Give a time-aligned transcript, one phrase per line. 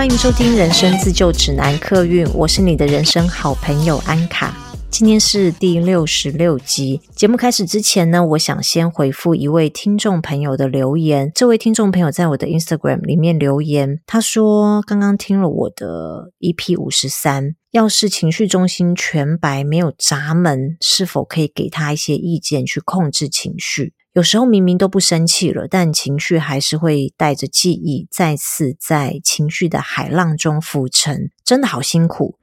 [0.00, 4.56] 欢迎收听《人生自救指南》客运，我是你的人生好朋友安卡。
[4.88, 7.02] 今天是第六十六集。
[7.14, 11.30] 节目开始之前呢，我想先回复一位听众朋友的留言。
[11.34, 23.92] 这位听众朋友在我的 Instagram 里面留言，他说刚刚听了我的 EP 五十三，要是情绪中心全白没有闸门，是否可以给他一些意见去控制情绪？
[24.12, 32.39] 有时候明明都不生气了，但情绪还是会带着记忆，再次在情绪的海浪中浮沉，真的好辛苦。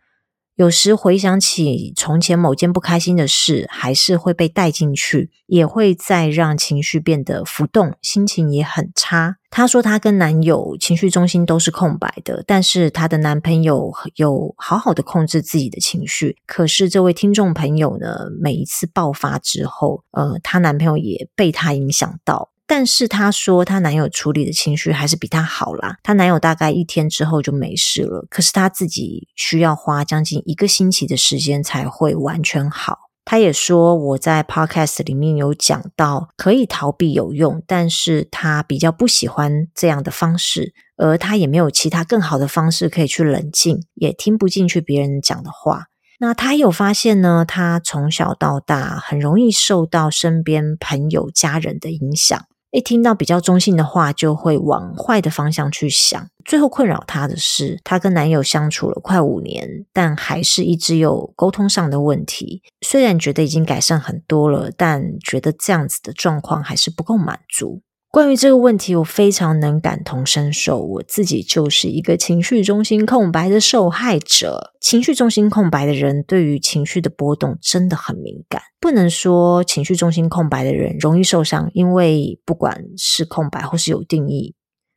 [0.57, 9.35] 有时回想起从前某件不开心的事，还是会被带进去，也会再让情绪变得浮动，心情也很差。
[9.51, 16.37] 她说她跟男友情绪中心都是空白的，但是她的男朋友有好好的控制自己的情绪。
[16.47, 22.49] 可是这位听众朋友呢，每一次爆发之后，呃，她男朋友也被她影响到。
[22.67, 25.95] 但是她说，她男友处理的情绪还是比她好啦。
[26.03, 32.97] 她男友大概一天之后就没事了，可是她自己需要花将近一个星期的时间才会完全好。
[33.23, 45.87] 她也说，我在 Podcast 里面有讲到，可以逃避有用，但是她比较不喜欢这样的方式，而她也没有其他更好的方式可以去冷静，也听不进去别人讲的话。
[46.19, 52.45] 那她有发现呢，她从小到大很容易受到身边朋友、家人的影响。
[52.71, 56.27] 一听到比较中性的话，就会往坏的方向去想。
[56.43, 62.61] 最后困扰她的是，她跟男友相处了快五年，但还是一直有沟通上的问题。
[62.81, 67.81] 虽然觉得已经改善很多了，但觉得这样子的状况还是不够满足。
[68.17, 70.79] 关于这个问题，我非常能感同身受。
[70.79, 74.73] 我自己就是一个情绪中心空白的受害者。
[74.81, 78.59] 情绪中心空白的人，对于情绪的波动真的很敏感。
[78.79, 84.55] 不能说情绪中心空白的人容易受伤，因为不管是空白或是有定义，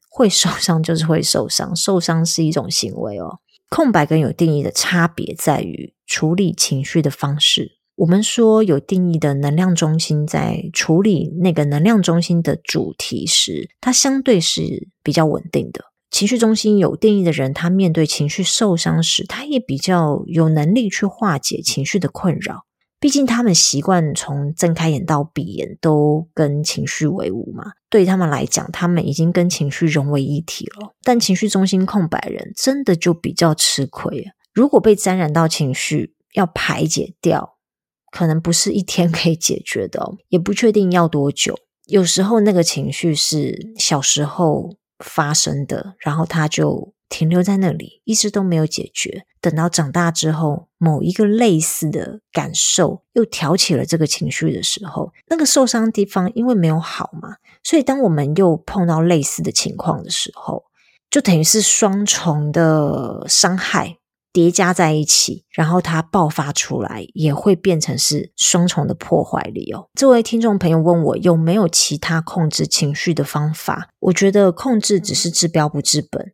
[0.08, 1.76] 会受伤就是会受伤。
[1.76, 3.40] 受伤是一种行为哦。
[3.68, 7.79] 空白跟有定义的差别在于处理情绪的方式。
[8.00, 15.84] 我们说有定义的能量中心在处理那个能量中心的主题时，它相对是比较稳定的。
[16.10, 22.64] 情绪中心有定义的人，他面对情绪受伤时，他也比较有能力去化解情绪的困扰。
[22.98, 30.94] 毕竟他们习惯从睁开眼到闭眼都跟情绪为伍嘛，对他们来讲，他们已经跟情绪融为一体了。
[31.02, 34.32] 但情绪中心空白人真的就比较吃亏啊！
[34.54, 37.58] 如果被沾染到情绪，要排解掉。
[38.10, 41.58] 可能不是一天可以解决的，也不确定要多久。
[41.86, 49.24] 有时候那个情绪是小时候发生的，然后它就停留在那里，一直都没有解决。
[49.40, 60.64] 等到长大之后，某一个类似的感受又挑起了这个情绪的时候，那个受伤地方因为没有好嘛，所以当我们又碰到类似的情况的时候，
[61.10, 63.96] 就等于是双重的伤害。
[64.32, 69.88] 叠加在一起，然后它爆发出来，也会变成是双重的破坏力哦。
[69.94, 73.88] 这位听众朋友问我有没有其他控制情绪的方法？
[73.98, 76.32] 我觉得控制只是治标不治本。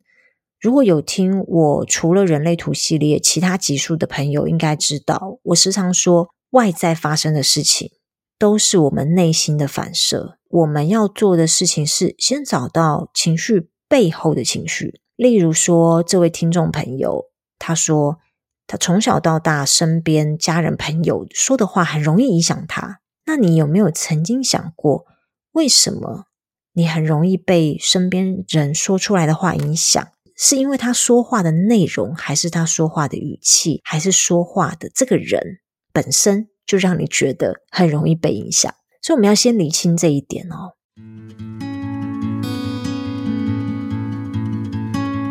[0.61, 7.93] 如果有听我除了人类图系列其他集数的朋友，应该知道我时常说，外在发生的事情
[8.39, 10.39] 都是我们内心的反射。
[10.49, 15.01] 我们要做的事情是先找到情绪背后的情绪。
[15.17, 17.25] 例如说，这位听众朋友。
[17.59, 18.19] 他说
[18.67, 23.01] ：“他从小到大，身边家人朋友说的话很容易影响他。
[23.27, 25.05] 那你有没有曾经想过，
[25.53, 26.27] 为什么
[26.75, 30.07] 你很容易被身边人说出来的话影响？
[30.37, 35.61] 是因为他说话的内容，还是他说话的语气，还是说话的这个人
[35.93, 38.73] 本身就让你觉得很容易被影响？
[39.01, 40.76] 所以我们要先理清这一点哦。”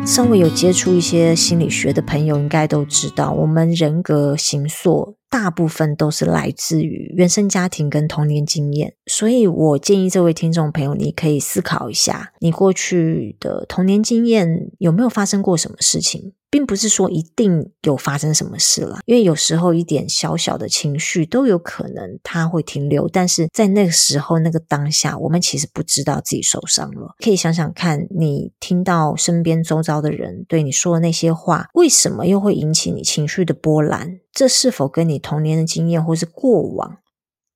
[0.06, 8.94] 稍微有接触一些心理学的朋友，应该都知道，我们人格形塑大部分都是来自于原生家庭跟童年经验。
[9.06, 16.32] 所以我建议这位听众朋友，你可以思考一下，你过去的童年经验有没有发生过什么事情？
[16.48, 27.14] 并不是说一定有发生什么事了，因为有时候一点小小的情绪都有可能它会停留，但是在那个时候那个当下，我们其实不知道自己受伤了。
[27.22, 34.20] 可以想想看，你听到身边周遭的人对你说的那些话，为什么又会引起你情绪的波澜？
[34.32, 36.98] 这是否跟你你童年的经验或是过往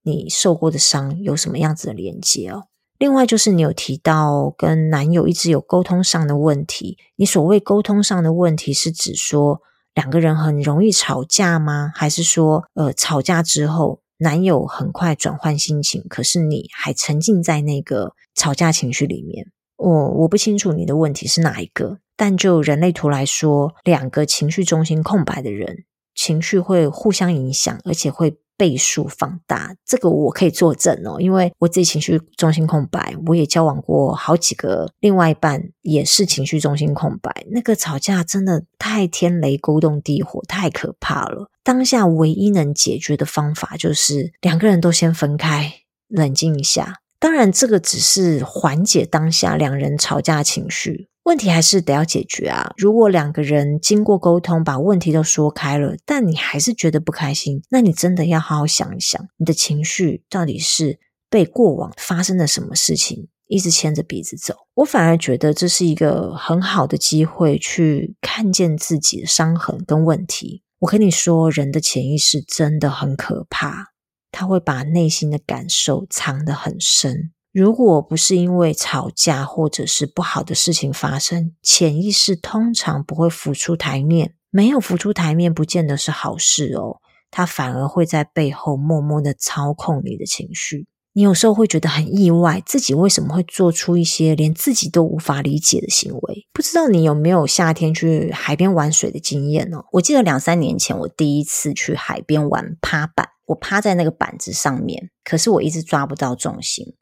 [0.03, 2.65] 你受过的伤有什么样子的连接哦？
[2.99, 9.61] 另外就是你有提到跟男友一直有沟通上的问题，你所谓沟通上的问题是指说
[9.95, 11.93] 两个人很容易吵架吗？
[11.95, 19.47] 还是说呃吵架之后男友很快转换心情，可是你还沉浸在那个吵架情绪里面？
[19.77, 25.85] 我我不清楚你的问题是哪一个，但就人类图来说，两个情绪中心空白的人，
[26.21, 29.75] 情绪会互相影响，而且会倍数放大。
[29.87, 37.47] 这个我可以作证哦，因为我自己情绪中心空白，我也交往过好几个，另外一半也是情绪中心空白。
[37.51, 41.49] 那个吵架真的太天雷勾动地火，太可怕了。
[41.65, 45.73] 当下唯一能解决的方法就是两个人都先分开，
[46.09, 46.97] 冷静一下。
[47.19, 52.73] 当然，这个只是缓解当下两人吵架情绪，问题还是得要解决啊。
[52.77, 60.99] 如果两个人经过沟通，把问题都说开了，但你还是觉得不开心，那你真的要好好想一想，你的情绪到底是
[61.31, 64.57] 被过往发生的什么事情一直牵着鼻子走。
[64.75, 70.65] 我反而觉得这是一个很好的机会，去看见自己的伤痕跟问题。
[70.81, 73.93] 我跟你说，人的潜意识真的很可怕。
[74.33, 77.31] 他会把内心的感受藏得很深。
[77.53, 84.35] 如果不是因为吵架或者是不好的事情发生，潜意识通常不会浮出台面。
[84.51, 86.99] 没有浮出台面，不见得是好事哦。
[87.31, 90.87] 他反而会在背后默默的操控你的情绪。
[91.13, 96.47] 你有时候会觉得很意外，自己为什么会做出一些连自己都无法理解的行为？
[96.53, 99.85] 不知道你有没有夏天去海边玩水的经验哦？
[99.93, 103.29] 我记得两三年前，我第一次去海边玩趴板。
[103.47, 106.95] 我趴在那个板子上面，可是我一直抓不到重心，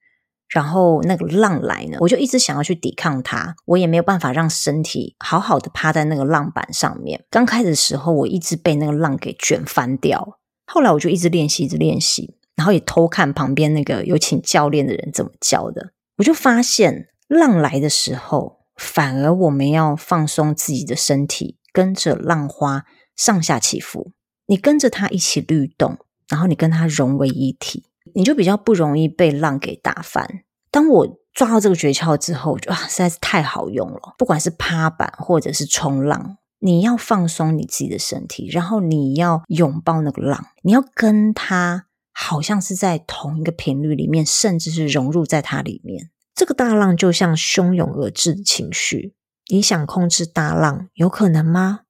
[0.49, 7.25] 然后那个浪来呢，我就一直想要去抵抗它，我也没有办法让身体好好的趴在那个浪板上面。
[7.31, 22.85] 刚开始的时候，我一直被那个浪给卷翻掉，后来我就一直练习，一直练习，然后也偷看旁边那个有请教练的人怎么教的，我就发现浪来的时候，反而我们要放松自己的身体，跟着浪花
[23.15, 24.13] 上下起伏，
[24.47, 25.99] 你跟着它一起律动。
[26.31, 27.85] 然后你跟它融为一体，
[28.15, 30.45] 你就比较不容易被浪给打翻。
[30.71, 34.15] 当我抓到这个诀窍之后，我就啊，实在是太好用了。
[34.19, 46.11] 不管是趴板或者是冲浪，你要放松你自己的身体，然后你要拥抱那个浪，你要跟它好像是在同一个频率里面，甚至是融入在它里面。
[46.35, 49.15] 这个大浪就像汹涌而至的情绪，
[49.51, 51.81] 你想控制大浪，有可能吗？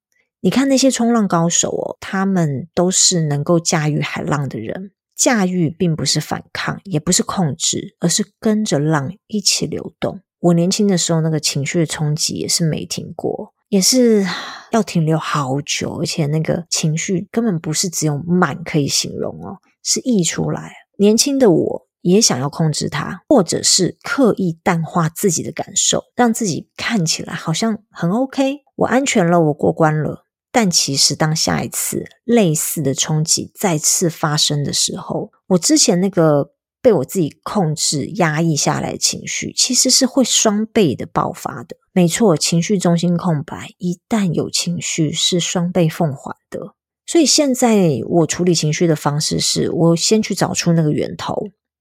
[0.41, 4.93] 你看那些冲浪高手哦，他们都是能够驾驭海浪的人。
[5.19, 10.21] 驾驭并不是反抗，也不是控制，而是跟着浪一起流动。
[10.39, 14.25] 我年轻的时候，那个情绪的冲击也是没停过，也是
[14.71, 20.73] 要停留好久，而且那个情绪根本不是只有满可以形容哦，是溢出来。
[20.99, 30.25] 年轻的我也想要控制它，或者是刻意淡化自己的感受，让自己看起来好像很 OK，我安全了，我过关了。
[30.61, 36.51] 但其实，当下一次类似的冲击再次发生的时候，我之前那个
[36.83, 41.77] 被我自己控制、压抑下来的情绪，其实是会双倍的爆发的。
[41.93, 46.75] 没错，情绪中心空白，一旦有情绪，是双倍奉还的。
[47.07, 51.37] 所以现在我处理情绪的方式是，我先去找出那个源头，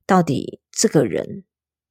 [0.05, 1.43] 到底这个人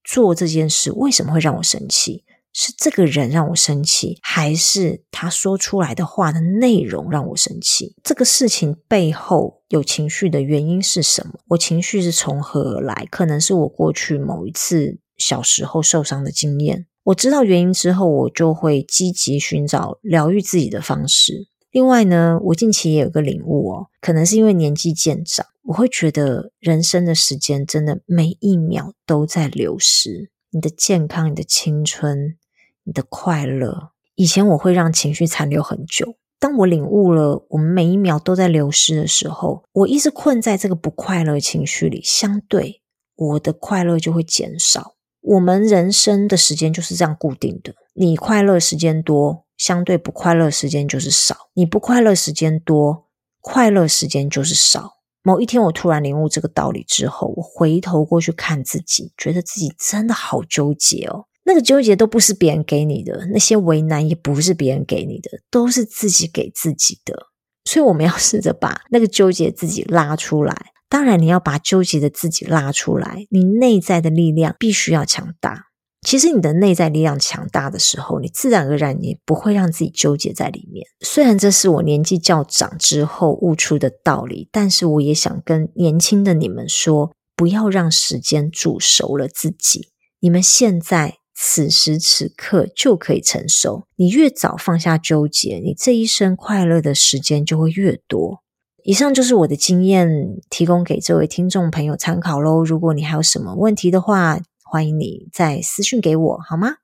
[0.04, 2.22] 做这件事为什么会让我生气？
[2.58, 7.94] 是这个人让我生气，还是他说出来的话的内容让我生气？
[8.02, 11.34] 这个事情背后有情绪的原因是什么？
[11.48, 13.06] 我情绪是从何而来？
[13.10, 16.86] 可能是我过去某一次小时候受伤的经验。
[17.04, 21.48] 我知道原因之后，我就会积极寻找疗愈自己的方式。
[21.70, 32.38] 另外呢，我近期也有个领悟哦，可能是因为年纪渐长，我会觉得人生的时间真的每一秒都在流失，你的健康，你的青春。
[32.86, 36.14] 你的快乐，以前我会让情绪残留很久。
[36.38, 42.82] 当我领悟了我们每一秒都在流失的时候，我一直困在这个不快乐情绪里，相对
[43.16, 44.94] 我的快乐就会减少。
[45.20, 53.06] 我们人生的时间就是这样固定的，你快乐时间多，相对不快乐时间就是少；你不快乐时间多，
[53.40, 54.92] 快乐时间就是少。
[55.22, 61.24] 某一天，我突然领悟这个道理之后，我回头过去看自己，觉得自己真的好纠结哦。
[61.46, 67.28] 那个纠结都不是别人给你的，那些为难也不是别人给你的，都是自己给自己的。
[67.64, 70.72] 所以我们要试着把那个纠结自己拉出来。
[70.88, 75.66] 当然，你要把纠结的自己拉出来，你内在的力量必须要强大。
[76.02, 80.84] 其实你的内在力量强大的时候，你自然而然你不会让自己纠结在里面。
[81.00, 89.90] 虽然这是我年纪较长之后悟出的道理，但是我也想跟年轻的你们说，不要让时间煮熟了自己。
[90.18, 91.18] 你们现在。
[91.38, 93.86] 此时此刻就可以承受。
[93.96, 98.42] 你越早放下纠结，你这一生快乐的时间就会越多。
[98.84, 100.08] 以上就是我的经验，
[100.48, 102.64] 提供给这位听众朋友参考喽。
[102.64, 106.76] 如果你还有什么问题的话，欢迎你再私信给我，好吗？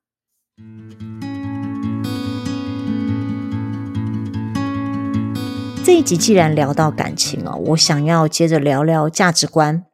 [5.84, 9.84] 这一集既然聊到感情哦，我想要接着聊聊价值观。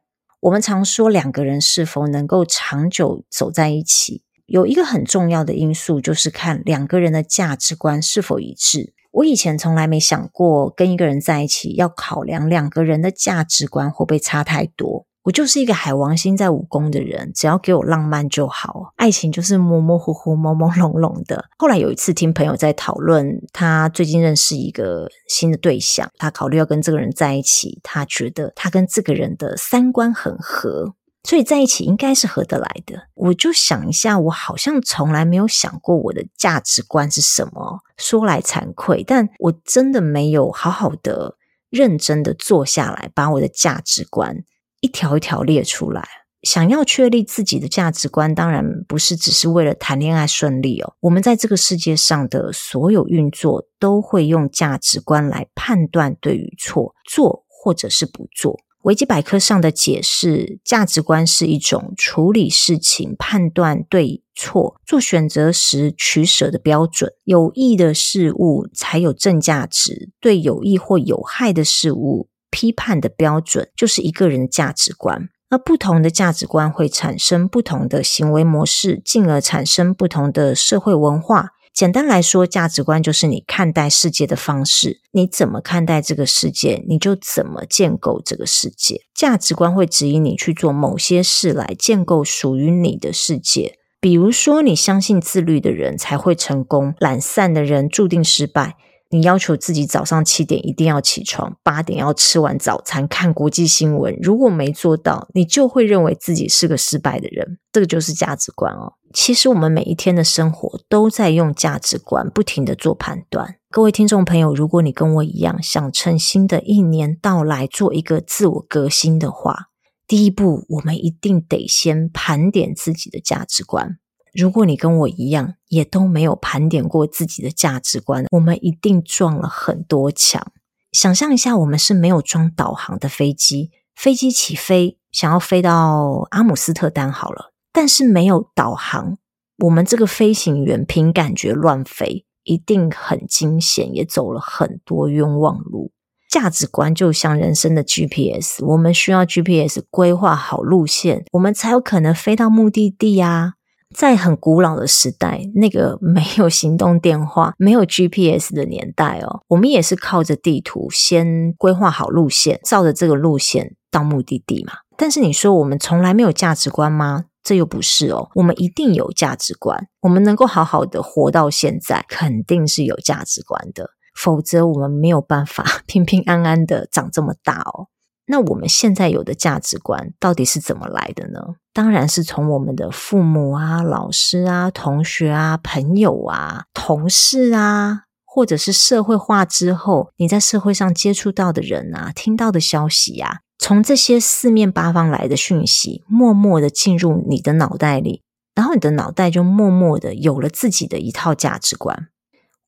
[0.41, 8.93] 我们常说两个人是否能够长久走在一起，有一个很重要的因素就是看两个人的价值观是否一致。
[9.11, 15.05] 我以前从来没想过跟一个人在一起要考量两个人的价值观会不会差太多。
[15.23, 21.45] 我就是一个海王星在五宫的人，只要给我浪漫就好，爱情就是模模糊糊、朦朦胧胧的。
[21.57, 33.07] 后来有一次听朋友在讨论，他最近认识一个新的对象，他考虑要跟这个人在一起，他觉得他跟这个人的三观很合，所以在一起应该是合得来的。
[33.13, 41.35] 我就想一下，我好像从来没有想过我的价值观是什么，说来惭愧，但我真的没有好好的、
[41.69, 44.43] 认真的坐下来，把我的价值观。
[44.81, 46.07] 一条一条列出来，
[46.43, 50.93] 想要确立自己的价值观，当然不是只是为了谈恋爱顺利哦。
[51.01, 58.57] 我们在这个世界上的所有运作，都会用价值观来判断对与错，做或者是不做。
[58.83, 67.11] 维基百科上的解释，价值观是一种处理事情、判断对错、做选择时取舍的标准。
[67.25, 72.29] 有益的事物才有正价值，对有益或有害的事物。
[72.51, 81.51] 批判的标准就是一个人的价值观，而不同的价值观会产生不同的行为模式，进而产生不同的社会文化。
[81.79, 84.99] 简单来说，价值观就是你看待世界的方式。
[85.13, 89.03] 你怎么看待这个世界，你就怎么建构这个世界。
[89.15, 93.75] 价值观会指引你去做某些事来建构属于你的世界。
[94.01, 98.75] 比如说，你相信自律的人才会成功，懒散的人注定失败。
[99.11, 104.15] 你要求自己早上七点一定要起床，八点要吃完早餐，看国际新闻。
[104.21, 107.57] 如果没做到，你就会认为自己是个失败的人。
[107.71, 108.93] 这个就是价值观哦。
[109.11, 113.55] 其实我们每一天的生活都在用价值观不停地做判断。
[113.71, 119.69] 各位听众朋友，如果你跟我一样想趁新的一年到来做一个自我革新的话，
[120.07, 123.97] 第一步我们一定得先盘点自己的价值观。
[124.33, 130.51] 如果你跟我一样，也都没有盘点过自己的价值观，我们一定撞了很多墙。
[130.91, 139.17] 想象一下，我们是没有装导航的飞机，飞机起飞，想要飞到阿姆斯特丹好了，但是没有导航，
[139.59, 145.91] 我们这个飞行员凭感觉乱飞，一定很惊险，也走了很多冤枉路。
[146.31, 153.53] 价值观就像人生的 GPS，我们需要 GPS 规划好路线，我们才有可能飞到目的地啊。
[153.95, 164.73] 在很古老的时代，那个 没有行动电话、 没有 GPS 的年代哦，我们也是靠着地图先规划好路线，照着这个路线到目的地嘛。
[164.95, 167.25] 但是你说我们从来没有价值观吗？
[167.41, 169.87] 这又不是哦，我们一定有价值观。
[170.01, 177.87] 我们能够好好的活到现在，肯定是有价值观的，否则我们没有办法 平平安安的长这么大哦。
[178.31, 181.39] 那我们现在有的价值观到底是怎么来的呢？
[181.73, 198.21] 当然是从我们的父母啊、老师啊、同学啊、朋友啊、同事啊，或者是社会化之后，你在社会上接触到的人啊、听到的消息啊，从这些四面八方来的讯息，默默的进入你的脑袋里，
[198.53, 202.09] 然后你的脑袋就默默的有了自己的一套价值观。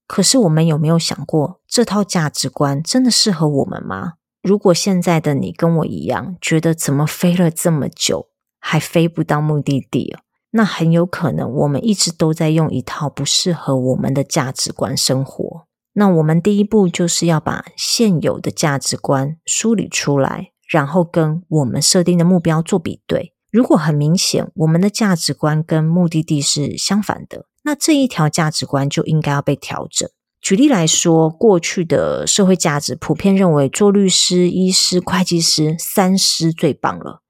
[0.07, 4.13] 可是我们有没有想过，这套价值观真的适合我们吗？
[4.41, 8.29] 如果现在的你跟我一样，觉得怎么飞了这么久
[8.59, 10.15] 还飞不到目的地，
[10.51, 15.67] 那很有可能我们一直都在用一套不适合我们的价值观生活。
[15.93, 23.33] 那我们第一步就是要把现有的价值观梳理出来，然后跟我们设定的目标做比对。
[23.51, 30.09] 如果很明显我们的价值观跟目的地是相反的，那这一条价值观就应该要被调整。
[30.41, 37.21] 举例来说，过去的社会价值普遍认为做律师、医师、会计师三师最棒了，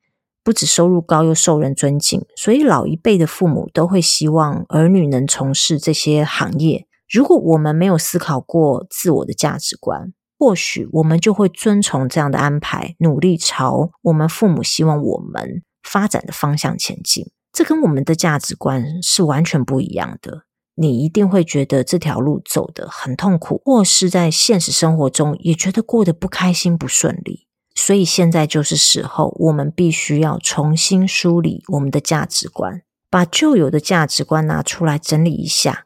[0.42, 6.88] 不止收入高又受人尊敬，所以老一辈的父母都会希望儿女能从事这些行业。
[7.12, 17.30] 如果我们没有思考过自我的价值观，或许我们就会遵从这样的安排，努力朝我们父母希望我们发展的方向前进。
[17.52, 20.44] 这跟我们的价值观是完全不一样的。
[20.76, 27.48] 你一定会觉得这条路走得很痛苦，或是在现实生活中也觉得过得不开心、不顺利。
[27.76, 35.86] 所以现在就是时候，我们必须要重新梳理我们的价值观，把旧有的价值观拿出来整理一下，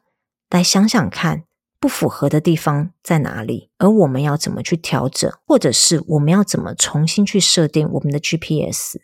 [0.50, 1.44] 来想想看
[1.78, 8.98] 不符合的地方在哪里，而我们要怎么去调整，或者是我们要怎么重新去设定我们的 GPS。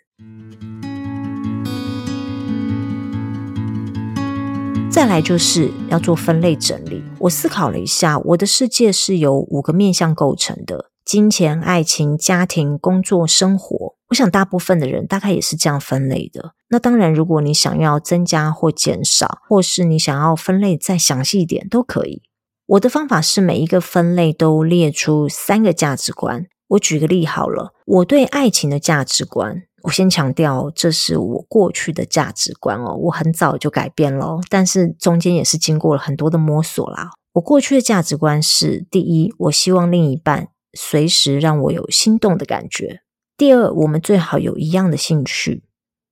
[4.93, 7.03] 再来就是要做分类整理。
[7.19, 10.91] 我思考了一下，我的世界是由五个面向构成的。
[11.03, 13.95] 金钱、爱情、家庭、工作、生活。
[14.11, 16.53] 我想大部分的人大概也是这样分类的。
[16.69, 22.21] 那当然，如果你想要增加或减少，或是你想要分类再详细一点，都可以。
[22.67, 26.45] 我的方法是每一个分类都列出三个价值观。
[26.69, 29.63] 我举个例好了，我对爱情的价值观。
[29.83, 37.11] 我先强调，这是我过去的价值观哦，我很早就改变了，但是中间也是经过了很多的摸索啦。
[37.35, 42.99] 我过去的价值观是：第一，我希望另一半随时让我有心动的感觉；
[43.37, 45.63] 第二，我们最好有一样的兴趣；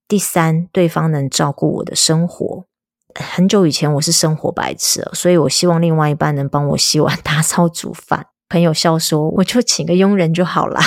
[0.09, 2.65] 第三，对方能照顾我的生活。
[3.15, 8.27] 很久以前我是生活白痴，所以我希望另外一半能帮我洗碗、 打扫、煮饭。
[8.49, 10.81] 朋友笑说：“我就请个佣人就好啦。”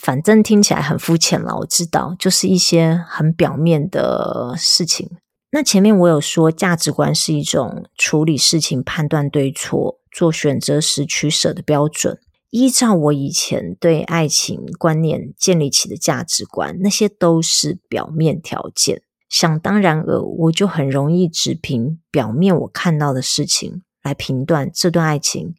[0.00, 5.08] 反正听起来很肤浅了，我知道，就是一些很表面的事情。
[5.52, 12.18] 那前面我有说，价值观是一种处理事情、判断对错、做选择时取舍的标准。
[12.50, 19.02] 依照我以前对爱情观念建立起的价值观，那些都是表面条件。
[19.28, 25.54] 想当然尔，我就很容易只凭表面我看到的事情来评断这段爱情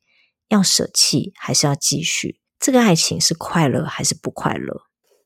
[0.47, 2.39] 要舍弃还是要继续。
[2.65, 4.81] 这个爱情是快乐还是不快乐？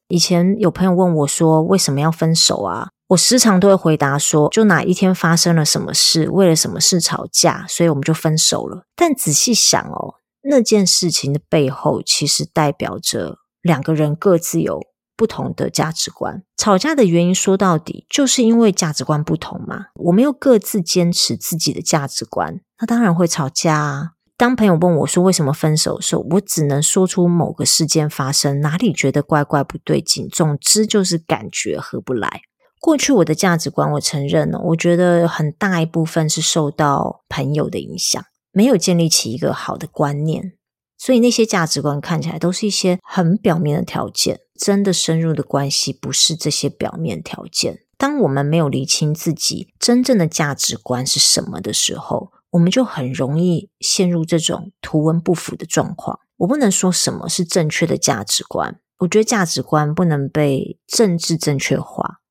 [0.10, 14.82] 以前有朋友问我说：“为什么要分手啊？”我时常都会回答说：“就哪一天发生了什么事，为了什么事吵架，所以我们就分手了。”但仔细想哦，那件事情的背后其实代表着两个人各自有
[15.16, 16.44] 不同的价值观。
[16.58, 19.86] 吵架的原因说到底就是因为价值观不同嘛。
[19.96, 24.10] 我们又各自坚持自己的价值观，那当然会吵架啊。
[24.40, 32.44] 当朋友问我说为什么分手的时候，我只能说出某个事件发生，哪里觉得怪怪不对劲，总之就是感觉合不来。
[32.80, 38.24] 过去我的价值观，我承认了，我觉得很大一部分是受到朋友的影响，
[38.54, 40.54] 没有建立起一个好的观念，
[40.98, 44.40] 所以那些价值观看起来都是一些很表面的条件。
[44.58, 47.80] 真的深入的关系不是这些表面条件。
[47.98, 56.20] 当我们没有厘清自己真正的价值观是什么的时候，我们就很容易陷入这种图文不符的状况。
[56.38, 62.22] 我不能说什么是正确的价值观，我觉得价值观不能被政治正确化。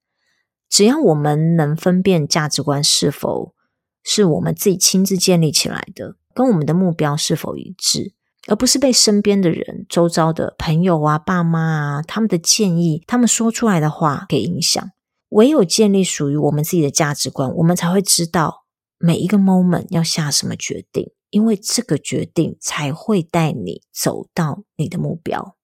[0.69, 3.55] 只要我们能分辨价值观是否
[4.03, 8.15] 是我们自己亲自建立起来的，跟我们的目标是否一致，
[8.49, 14.91] 而不是被身边的人、周遭的朋友啊、爸妈啊他们的建议、他们说出来的话给影响。
[15.31, 18.65] 唯有建立属于我们自己的价值观，我们才会知道。
[18.99, 25.57] 每一个 moment 要下什么决定，因为这个决定才会带你走到你的目标。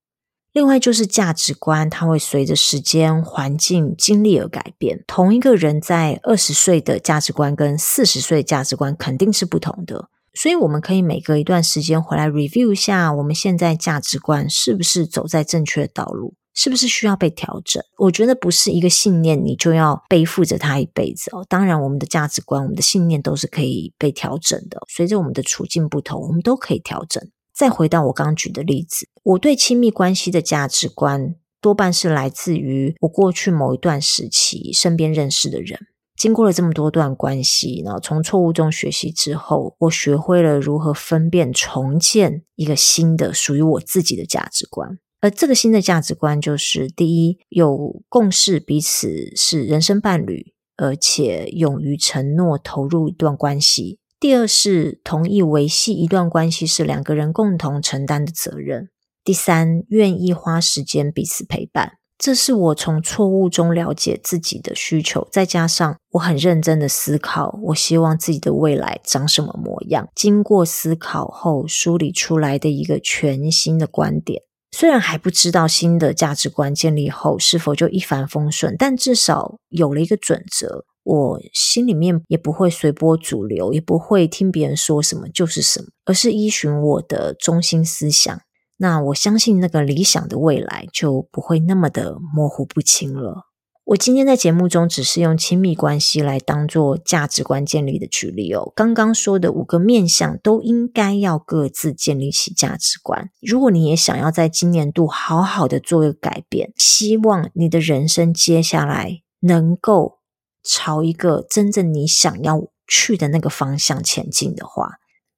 [0.52, 5.02] 另外就是价值观，它会随着时间、环境、经历而改变。
[5.04, 16.34] 同一个人在二十岁的价值观跟四十岁的价值观肯定是不同的，所以我们可以每隔一段时间回来 review 一下，我们现在价值观是不是走在正确的道路。
[16.54, 17.82] 是不是需要被调整？
[17.98, 21.44] 我觉得不是一个信念，你就要背负着它一辈子哦。
[21.48, 24.80] 当然，我们的价值观、我们的信念都是可以被调整的。
[24.88, 27.22] 随着我们的处境不同，我们都可以调整。
[27.52, 35.78] 再回到我刚举的例子，我对亲密关系的价值观多半是来自于我过去某一段时期身边认识的人。
[36.16, 44.98] 经过了这么多段关系，然后从错误中学习之后，我学会了如何分辨、重建一个新的属于我自己的价值观。
[45.24, 58.88] 而这个新的价值观就是：第一，有共识，彼此是人生伴侣，而且勇于承诺投入一段关系；第二是同意维系一段关系是两个人共同承担的责任；
[59.24, 61.92] 第三，愿意花时间彼此陪伴。
[62.18, 70.06] 这是我从错误中了解自己的需求，再加上我很认真的思考，我希望自己的未来长什么模样。
[70.14, 74.42] 经过思考后梳理出来的一个全新的观点。
[74.76, 88.36] 虽然还不知道新的价值观建立后是否就一帆风顺，但至少有了一个准则，我心里面也不会随波逐流，也不会听别人说什么就是什么，而是依循我的中心思想。
[88.76, 93.44] 那我相信那个理想的未来就不会那么的模糊不清了。
[93.86, 98.72] 我今天在节目中只是用亲密关系来当做价值观建立的举例哦。
[98.74, 103.28] 刚刚说的五个面向都应该要各自建立起价值观。
[103.42, 110.20] 如果你也想要在今年度好好的做一个改变，希望你的人生接下来能够
[110.62, 114.92] 朝一个真正你想要去的那个方向前进的话，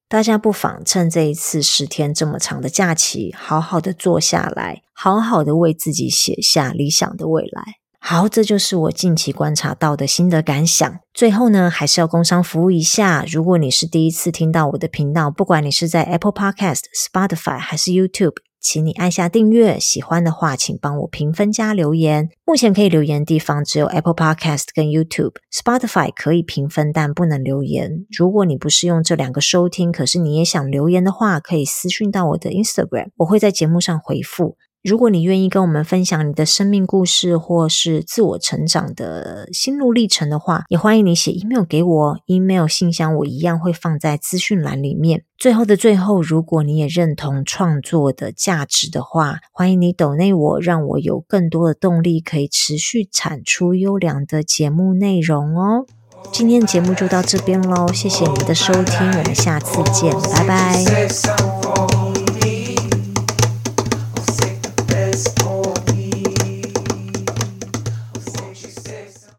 [0.08, 7.64] 大家不妨趁这一次十天这么长的假期，好好的坐下来，好好的为自己写下理想的未来。
[8.08, 11.00] 好，这就是我近期观察到的心得感想。
[11.12, 13.24] 最后呢，还是要工商服务一下。
[13.26, 19.76] 如果你是第一次听到我的频道，不管你是在 Apple Podcast、Spotify 还是 YouTube，请你按下订阅。
[19.80, 22.28] 喜欢的话，请帮我评分加留言。
[22.44, 28.06] 目前可以留言的地方只有 Apple Podcast 跟 YouTube，Spotify 可以评分，但不能留言。
[28.16, 34.56] 如果你不是用这两个收听，可是你也想留言的话，可以私讯到我的 Instagram，我会在节目上回复。
[34.86, 45.24] 如果你愿意跟我们分享你的生命故事，或是自我成长的心路历程的话，也欢迎你写 email 给我，email 信箱我一样会放在资讯栏里面。
[45.36, 55.84] 最后的最后，如果你也认同创作的价值的话，欢迎你抖内我，让我有更多的动力，可以持续产出优良的节目内容哦。
[56.30, 62.05] 今天的节目就到这边喽，谢谢你的收听，我们下次见，拜拜。